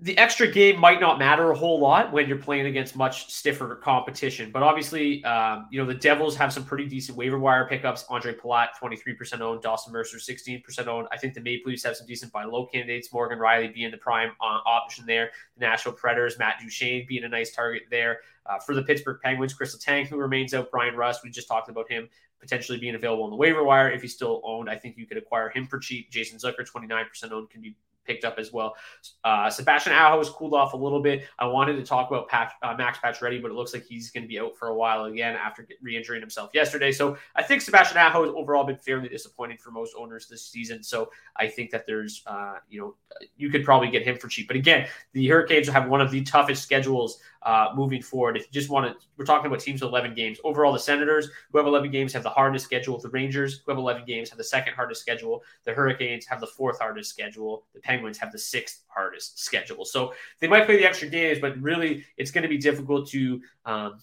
[0.01, 3.75] the extra game might not matter a whole lot when you're playing against much stiffer
[3.75, 4.53] competition.
[4.53, 8.05] But obviously, um, you know, the Devils have some pretty decent waiver wire pickups.
[8.05, 9.61] Ondrej Palat, 23% owned.
[9.61, 11.09] Dawson Mercer, 16% owned.
[11.11, 13.13] I think the Maple Leafs have some decent buy low candidates.
[13.13, 15.31] Morgan Rielly being the prime uh, option there.
[15.57, 18.21] The Nashville Predators, Matt Duchene being a nice target there.
[18.47, 20.71] Uh, for the Pittsburgh Penguins, Kris Letang, who remains out.
[20.71, 22.09] Bryan Rust, we just talked about him
[22.41, 23.91] potentially being available on the waiver wire.
[23.91, 26.11] If he's still owned, I think you could acquire him for cheap.
[26.11, 27.75] Jason Zucker, 29% owned, can be
[28.09, 28.75] picked up as well.
[29.23, 31.25] Uh, Sebastian Aho has cooled off a little bit.
[31.38, 34.23] I wanted to talk about Pat, uh, Max Pacioretty, but it looks like he's going
[34.25, 36.90] to be out for a while again after re-injuring himself yesterday.
[36.90, 40.83] So I think Sebastian Aho has overall been fairly disappointing for most owners this season.
[40.83, 42.94] So I think that there's, uh, you know,
[43.37, 44.49] you could probably get him for cheap.
[44.49, 48.37] But again, the Hurricanes have one of the toughest schedules uh, moving forward.
[48.37, 50.38] If you just want to, we're talking about teams with 11 games.
[50.44, 52.99] Overall, the Senators, who have 11 games, have the hardest schedule.
[52.99, 55.42] The Rangers, who have 11 games, have the second hardest schedule.
[55.64, 57.64] The Hurricanes have the fourth hardest schedule.
[57.75, 59.85] The Penguins have the sixth hardest schedule.
[59.85, 63.41] So they might play the extra games, but really it's going to be difficult to,
[63.65, 64.01] um,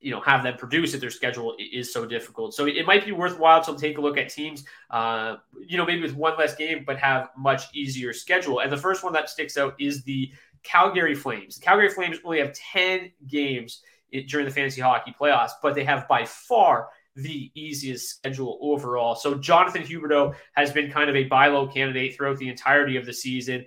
[0.00, 2.54] you know, have them produce if their schedule is so difficult.
[2.54, 6.02] So it might be worthwhile to take a look at teams, uh, you know, maybe
[6.02, 8.60] with one less game, but have much easier schedule.
[8.60, 10.30] And the first one that sticks out is the
[10.62, 11.56] Calgary Flames.
[11.56, 13.82] The Calgary Flames only have 10 games
[14.28, 19.14] during the fantasy hockey playoffs, but they have by far the easiest schedule overall.
[19.14, 23.06] So Jonathan Huberdeau has been kind of a buy low candidate throughout the entirety of
[23.06, 23.66] the season.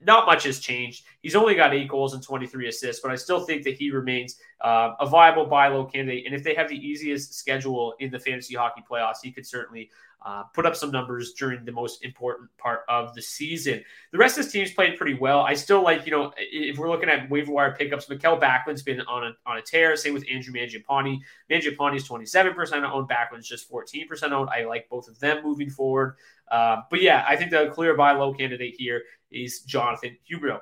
[0.00, 1.04] not much has changed.
[1.22, 4.36] He's only got eight goals and 23 assists, but I still think that he remains
[4.60, 6.26] uh, a viable buy low candidate.
[6.26, 9.90] And if they have the easiest schedule in the fantasy hockey playoffs, he could certainly
[10.26, 13.80] uh, put up some numbers during the most important part of the season.
[14.10, 15.38] The rest of this team's played pretty well.
[15.38, 19.00] I still like, you know, if we're looking at waiver wire pickups, Mikael Backlund's been
[19.02, 19.94] on a, on a tear.
[19.94, 21.20] Same with Andrew Mangiapane.
[21.48, 24.50] Mangiapane's 27% owned, Backlund's just 14% owned.
[24.50, 26.16] I like both of them moving forward.
[26.50, 30.60] Uh, but yeah, I think the clear buy low candidate here is Jonathan Huberdeau.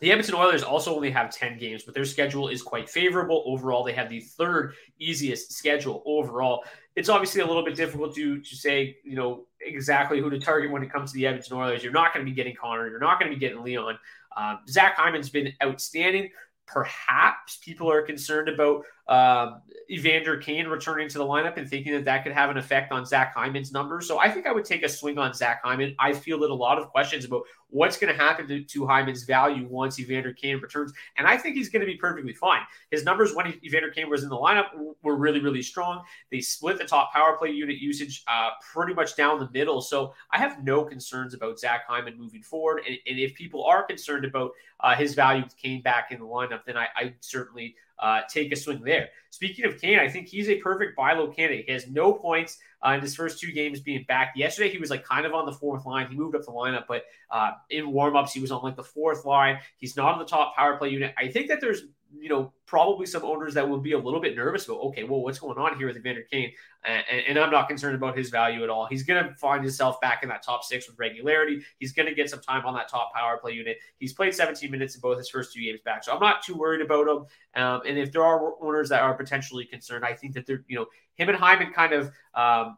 [0.00, 3.42] The Edmonton Oilers also only have 10 games, but their schedule is quite favorable.
[3.46, 6.64] Overall, they have the third easiest schedule overall.
[6.96, 10.70] It's obviously a little bit difficult to, to say, you know, exactly who to target
[10.70, 11.84] when it comes to the Edmonton Oilers.
[11.84, 12.88] You're not going to be getting Connor.
[12.88, 13.98] You're not going to be getting Leon.
[14.36, 16.30] Um, Zach Hyman's been outstanding.
[16.66, 22.04] Perhaps people are concerned about um, Evander Kane returning to the lineup and thinking that
[22.06, 24.08] that could have an effect on Zach Hyman's numbers.
[24.08, 25.94] So I think I would take a swing on Zach Hyman.
[25.98, 29.24] I feel that a lot of questions about what's going to happen to, to Hyman's
[29.24, 30.92] value once Evander Kane returns.
[31.18, 32.60] And I think he's going to be perfectly fine.
[32.90, 34.66] His numbers when Evander Kane was in the lineup
[35.02, 36.02] were really, really strong.
[36.30, 39.80] They split the top power play unit usage uh, pretty much down the middle.
[39.80, 42.82] So I have no concerns about Zach Hyman moving forward.
[42.86, 46.26] And, and if people are concerned about uh, his value with Kane back in the
[46.26, 49.08] lineup, then I, I certainly uh, take a swing there.
[49.30, 51.66] Speaking of Kane, I think he's a perfect buy low candidate.
[51.66, 54.32] He has no points uh, in his first two games being back.
[54.36, 56.08] Yesterday, he was like kind of on the fourth line.
[56.08, 59.24] He moved up the lineup, but uh, in warmups, he was on like the fourth
[59.24, 59.58] line.
[59.78, 61.14] He's not on the top power play unit.
[61.18, 61.82] I think that there's
[62.20, 65.22] you know, probably some owners that will be a little bit nervous about, okay, well,
[65.22, 66.52] what's going on here with Evander Kane?
[66.84, 68.86] And, and, I'm not concerned about his value at all.
[68.86, 71.62] He's going to find himself back in that top six with regularity.
[71.78, 73.78] He's going to get some time on that top power play unit.
[73.98, 76.04] He's played 17 minutes in both his first two games back.
[76.04, 77.62] So I'm not too worried about him.
[77.62, 80.76] Um, and if there are owners that are potentially concerned, I think that they're, you
[80.76, 82.76] know, him and Hyman kind of, um,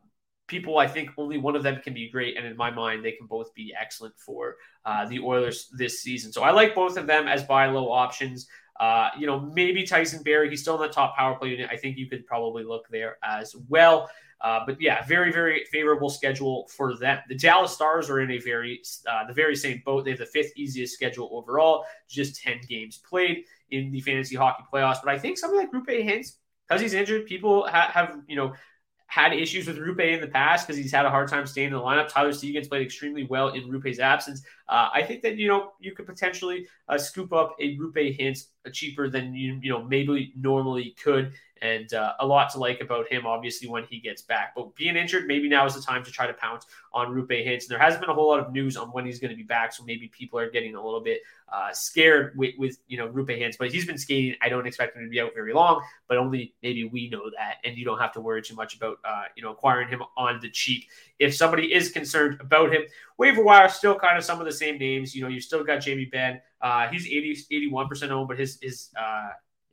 [0.48, 2.36] people, I think only one of them can be great.
[2.36, 6.32] And in my mind, they can both be excellent for uh, the Oilers this season.
[6.32, 8.48] So I like both of them as buy low options.
[8.78, 10.50] Uh, you know, maybe Tyson Barrie.
[10.50, 11.68] He's still in the top power play unit.
[11.70, 14.08] I think you could probably look there as well.
[14.40, 17.18] Uh, but yeah, very, very favorable schedule for them.
[17.28, 20.04] The Dallas Stars are in a very, uh, the very same boat.
[20.04, 24.62] They have the fifth easiest schedule overall, just 10 games played in the fantasy hockey
[24.72, 24.98] playoffs.
[25.02, 26.34] But I think something like Roope Hintz,
[26.68, 28.52] because he's injured, people ha- have, you know,
[29.18, 31.72] had issues with Roope in the past because he's had a hard time staying in
[31.72, 32.08] the lineup.
[32.08, 34.42] Tyler Seguin's played extremely well in Roope's absence.
[34.68, 38.44] Uh, I think that you know you could potentially uh, scoop up a Roope Hintz
[38.72, 43.10] cheaper than you you know maybe normally could and uh, a lot to like about
[43.10, 44.54] him, obviously, when he gets back.
[44.54, 47.62] But being injured, maybe now is the time to try to pounce on Roope Hintz.
[47.62, 49.42] And there hasn't been a whole lot of news on when he's going to be
[49.42, 51.20] back, so maybe people are getting a little bit
[51.52, 53.56] uh, scared with, with, you know Roope Hintz.
[53.58, 54.34] But he's been skating.
[54.42, 57.56] I don't expect him to be out very long, but only maybe we know that,
[57.64, 60.40] and you don't have to worry too much about uh, you know acquiring him on
[60.40, 60.84] the cheap.
[61.18, 62.82] If somebody is concerned about him,
[63.16, 65.14] waiver wire still kind of some of the same names.
[65.14, 66.40] You know, you still got Jamie Benn.
[66.60, 67.36] Uh, he's 80,
[67.70, 69.30] 81% owned, but his his uh,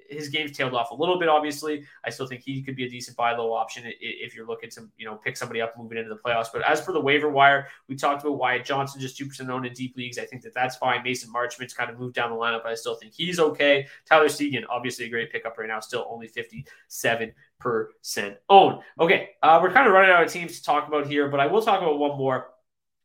[0.09, 1.29] his game's tailed off a little bit.
[1.29, 4.69] Obviously, I still think he could be a decent buy low option if you're looking
[4.71, 6.47] to you know pick somebody up moving into the playoffs.
[6.51, 9.65] But as for the waiver wire, we talked about Wyatt Johnston just two percent owned
[9.65, 10.17] in deep leagues.
[10.17, 11.03] I think that that's fine.
[11.03, 13.87] Mason Marchment's kind of moved down the lineup, but I still think he's okay.
[14.05, 18.81] Tyler Seguin, obviously a great pickup right now, still only fifty seven percent owned.
[18.99, 21.47] Okay, uh, we're kind of running out of teams to talk about here, but I
[21.47, 22.51] will talk about one more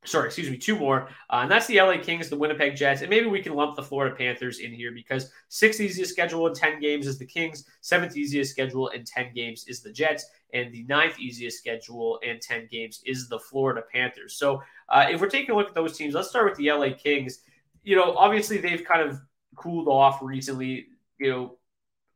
[0.04, 1.08] sorry, excuse me, two more.
[1.28, 3.02] Uh, and that's the LA Kings, the Winnipeg Jets.
[3.02, 6.54] And maybe we can lump the Florida Panthers in here because sixth easiest schedule in
[6.54, 10.72] 10 games is the Kings, seventh easiest schedule in 10 games is the Jets, and
[10.72, 14.36] the ninth easiest schedule in 10 games is the Florida Panthers.
[14.36, 16.90] So uh, if we're taking a look at those teams, let's start with the LA
[16.96, 17.40] Kings.
[17.82, 19.20] You know, obviously they've kind of
[19.54, 20.86] cooled off recently.
[21.18, 21.58] You know,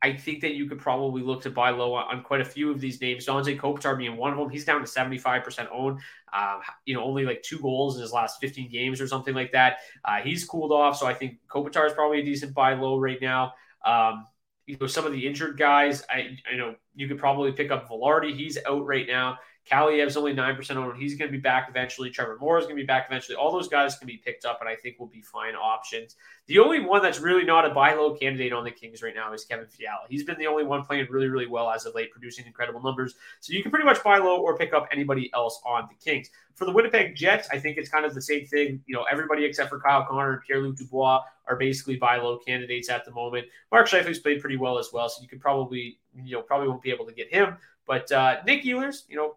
[0.01, 2.79] I think that you could probably look to buy low on, quite a few of
[2.79, 3.25] these names.
[3.25, 4.49] Anze Kopitar being one of them.
[4.49, 5.99] He's down to 75% owned.
[6.31, 9.51] Uh, you know, only like two goals in his last 15 games or something like
[9.53, 9.77] that.
[10.03, 10.97] Uh, he's cooled off.
[10.97, 13.53] So I think Kopitar is probably a decent buy low right now.
[13.85, 14.27] Um,
[14.67, 17.89] you know, some of the injured guys, I, I know you could probably pick up
[17.89, 18.35] Vilardi.
[18.35, 19.37] He's out right now.
[19.71, 21.01] Kaliyev's only 9% owned.
[21.01, 22.11] He's going to be back eventually.
[22.11, 23.35] Trevor Moore is going to be back eventually.
[23.35, 26.15] All those guys can be picked up, and I think will be fine options.
[26.45, 29.33] The only one that's really not a buy low candidate on the Kings right now
[29.33, 30.05] is Kevin Fiala.
[30.07, 33.15] He's been the only one playing really, really well as of late, producing incredible numbers.
[33.39, 36.29] So you can pretty much buy low or pick up anybody else on the Kings.
[36.53, 38.81] For the Winnipeg Jets, I think it's kind of the same thing.
[38.85, 42.37] You know, everybody except for Kyle Connor and Pierre Luc Dubois are basically buy low
[42.37, 43.47] candidates at the moment.
[43.71, 46.81] Mark Scheifele's played pretty well as well, so you could probably, you know, probably won't
[46.81, 47.57] be able to get him.
[47.87, 49.35] But uh, Nick Ehlers, you know,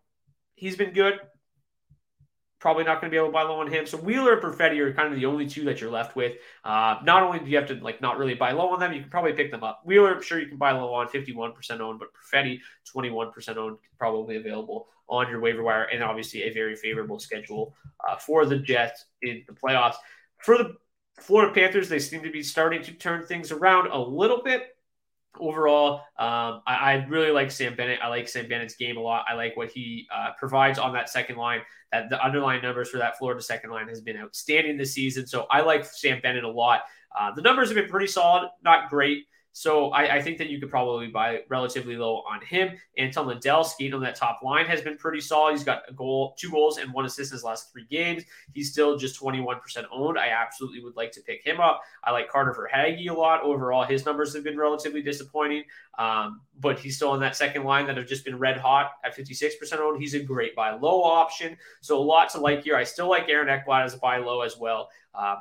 [0.59, 1.21] he's been good.
[2.61, 3.87] Probably not going to be able to buy low on him.
[3.87, 6.35] So Wheeler and Perfetti are kind of the only two that you're left with.
[6.65, 9.01] Uh, not only do you have to like not really buy low on them, you
[9.01, 9.83] can probably pick them up.
[9.85, 12.59] Wheeler, I'm sure you can buy low on 51% owned, but Perfetti
[12.95, 17.75] 21% owned, probably available on your waiver wire, and obviously a very favorable schedule
[18.09, 19.95] uh, for the Jets in the playoffs.
[20.39, 20.75] For the
[21.19, 24.77] Florida Panthers, they seem to be starting to turn things around a little bit.
[25.41, 28.01] Overall, um, I, I, really like Sam Bennett.
[28.03, 29.25] I like Sam Bennett's game a lot.
[29.29, 31.61] I like what he uh, provides on that second line.
[31.93, 35.27] That the underlying numbers for that Florida second line has been outstanding this season.
[35.27, 36.83] So I like Sam Bennett a lot.
[37.19, 39.27] Uh, the numbers have been pretty solid, not great.
[39.59, 42.77] So I, I, think that you could probably buy relatively low on him.
[42.97, 45.51] Anton Lundell skating on that top line has been pretty solid.
[45.51, 48.23] He's got a goal, two goals, and one assist in his last three games.
[48.55, 49.59] He's still just 21%
[49.91, 50.17] owned.
[50.17, 51.83] I absolutely would like to pick him up.
[52.05, 53.43] I like Carter Verhaeghe a lot.
[53.43, 55.65] Overall, his numbers have been relatively disappointing,
[55.99, 59.17] um, but he's still on that second line that have just been red hot at
[59.17, 60.01] 56% owned.
[60.01, 61.57] He's a great buy low option.
[61.81, 62.77] So a lot to like here.
[62.77, 64.89] I still like Aaron Ekblad as a buy low as well.
[65.17, 65.39] Um,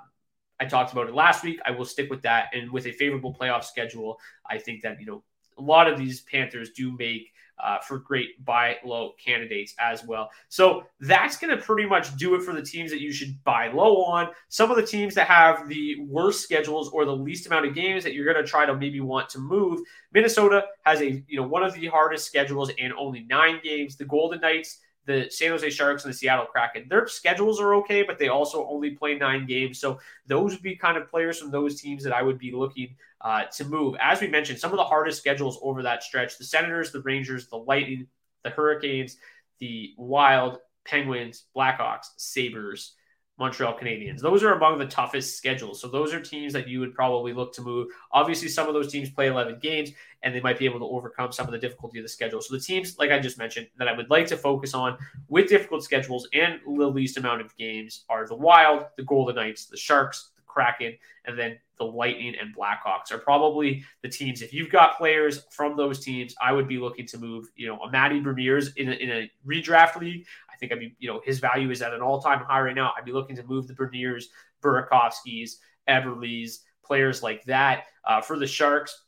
[0.60, 1.60] I talked about it last week.
[1.66, 2.48] I will stick with that.
[2.54, 5.24] And with a favorable playoff schedule, I think that, you know,
[5.58, 10.30] a lot of these Panthers do make uh, for great buy low candidates as well.
[10.50, 13.70] So that's going to pretty much do it for the teams that you should buy
[13.70, 14.30] low on.
[14.50, 18.04] Some of the teams that have the worst schedules or the least amount of games
[18.04, 19.80] that you're going to try to maybe want to move.
[20.14, 23.96] Minnesota has a you know one of the hardest schedules and only nine games.
[23.96, 26.88] The Golden Knights the San Jose Sharks and the Seattle Kraken.
[26.90, 29.80] Their schedules are okay, but they also only play nine games.
[29.80, 32.96] So those would be kind of players from those teams that I would be looking
[33.22, 33.96] uh, to move.
[34.02, 37.48] As we mentioned, some of the hardest schedules over that stretch the Senators, the Rangers,
[37.48, 38.08] the Lightning,
[38.44, 39.18] the Hurricanes,
[39.60, 42.94] the Wild, Penguins, Blackhawks, Sabres,
[43.40, 44.20] Montreal Canadiens.
[44.20, 45.80] Those are among the toughest schedules.
[45.80, 47.90] So those are teams that you would probably look to move.
[48.12, 49.92] Obviously, some of those teams play 11 games
[50.24, 52.42] and they might be able to overcome some of the difficulty of the schedule.
[52.42, 55.50] So the teams, like I just mentioned, that I would like to focus on with
[55.50, 59.78] difficult schedules and the least amount of games are the Wild, the Golden Knights, the
[59.78, 64.42] Sharks, the Kraken, and then the Lightning and Blackhawks are probably the teams.
[64.42, 67.78] If you've got players from those teams, I would be looking to move, you know,
[67.80, 70.26] a Matty Beniers in a, in a redraft league.
[70.58, 72.76] I think I'd be, you know, his value is at an all time high right
[72.76, 72.94] now.
[72.98, 74.26] I'd be looking to move the Beniers,
[74.64, 77.84] Burakovskis, Eberle's, players like that.
[78.04, 79.04] Uh, for the Sharks,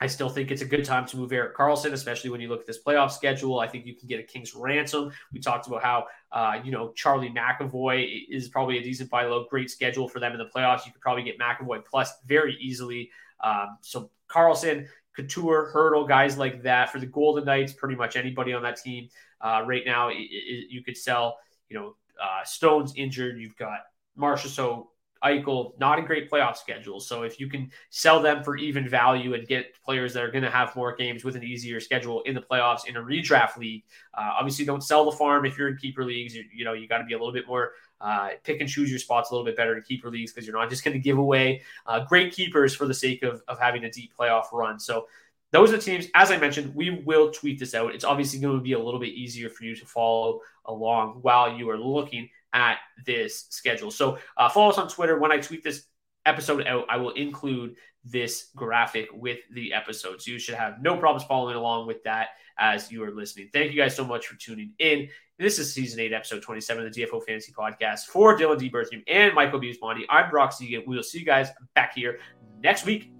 [0.00, 2.60] I still think it's a good time to move Erik Karlsson, especially when you look
[2.60, 3.58] at this playoff schedule.
[3.58, 5.10] I think you can get a King's ransom.
[5.30, 9.44] We talked about how, uh, you know, Charlie McAvoy is probably a decent buy low,
[9.50, 10.86] great schedule for them in the playoffs.
[10.86, 13.10] You could probably get McAvoy plus very easily.
[13.42, 14.86] Um, so Karlsson,
[15.18, 16.90] Couture, Hertl, guys like that.
[16.90, 19.08] For the Golden Knights, pretty much anybody on that team
[19.40, 21.38] uh, right now, it, it, you could sell,
[21.68, 23.38] you know, uh, Stone's injured.
[23.38, 23.80] You've got
[24.18, 24.86] Marchessault
[25.24, 27.00] Eichel, not a great playoff schedule.
[27.00, 30.44] So if you can sell them for even value and get players that are going
[30.44, 33.84] to have more games with an easier schedule in the playoffs in a redraft league,
[34.14, 36.34] uh, obviously don't sell the farm if you're in keeper leagues.
[36.34, 38.90] You, you know you got to be a little bit more uh, pick and choose
[38.90, 41.00] your spots a little bit better in keeper leagues because you're not just going to
[41.00, 44.78] give away uh, great keepers for the sake of of having a deep playoff run.
[44.78, 45.06] So
[45.50, 46.06] those are the teams.
[46.14, 47.94] As I mentioned, we will tweet this out.
[47.94, 51.52] It's obviously going to be a little bit easier for you to follow along while
[51.52, 53.90] you are looking at this schedule.
[53.90, 55.18] So uh, follow us on Twitter.
[55.18, 55.84] When I tweet this
[56.26, 57.76] episode out, I will include
[58.10, 60.20] this graphic with the episode.
[60.22, 62.28] So you should have no problems following along with that
[62.58, 63.50] as you are listening.
[63.52, 65.08] Thank you guys so much for tuning in.
[65.38, 68.68] This is season eight, episode 27 of the DFO Fantasy Podcast for Dylan D.
[68.68, 69.76] Berthium and Michael B.
[69.80, 70.04] Bondi.
[70.08, 70.82] I'm Brock Seguin.
[70.86, 72.18] We will see you guys back here
[72.60, 73.12] next week.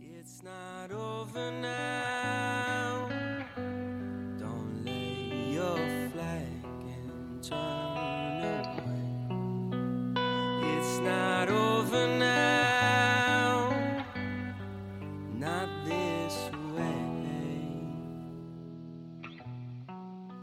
[0.00, 0.92] It's not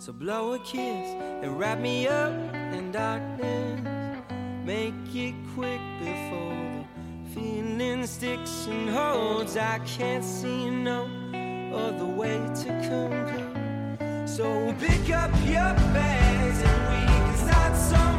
[0.09, 2.33] So blow a kiss and wrap me up
[2.73, 3.79] in darkness.
[4.65, 6.83] Make it quick before
[7.23, 9.55] the feeling sticks and holds.
[9.55, 11.03] I can't see no
[11.71, 14.27] other way to conclude.
[14.27, 18.18] So pick up your bags and we can start something